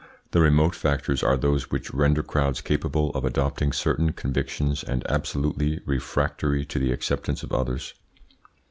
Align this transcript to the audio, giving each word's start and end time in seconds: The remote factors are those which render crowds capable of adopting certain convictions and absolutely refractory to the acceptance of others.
The 0.31 0.41
remote 0.41 0.73
factors 0.73 1.21
are 1.21 1.37
those 1.37 1.69
which 1.69 1.93
render 1.93 2.23
crowds 2.23 2.59
capable 2.59 3.11
of 3.11 3.23
adopting 3.23 3.71
certain 3.71 4.13
convictions 4.13 4.83
and 4.83 5.05
absolutely 5.07 5.79
refractory 5.85 6.65
to 6.65 6.79
the 6.79 6.91
acceptance 6.91 7.43
of 7.43 7.51
others. 7.51 7.93